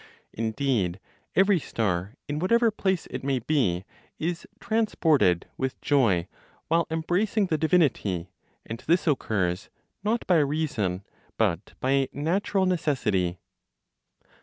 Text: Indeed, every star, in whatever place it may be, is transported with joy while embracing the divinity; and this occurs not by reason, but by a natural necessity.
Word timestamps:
Indeed, 0.33 0.99
every 1.35 1.59
star, 1.59 2.15
in 2.27 2.39
whatever 2.39 2.71
place 2.71 3.05
it 3.11 3.23
may 3.23 3.37
be, 3.37 3.85
is 4.17 4.47
transported 4.59 5.47
with 5.57 5.79
joy 5.79 6.27
while 6.69 6.87
embracing 6.89 7.45
the 7.45 7.57
divinity; 7.59 8.31
and 8.65 8.79
this 8.87 9.05
occurs 9.05 9.69
not 10.03 10.25
by 10.25 10.37
reason, 10.37 11.03
but 11.37 11.73
by 11.79 11.91
a 11.91 12.07
natural 12.13 12.65
necessity. 12.65 13.37